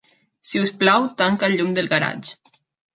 Si 0.51 0.61
us 0.63 0.71
plau, 0.79 1.05
tanca 1.21 1.51
el 1.51 1.57
llum 1.61 1.79
del 1.79 1.95
garatge. 1.95 2.61